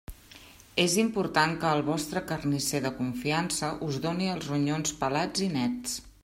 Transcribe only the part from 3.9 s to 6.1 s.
doni els ronyons pelats i nets.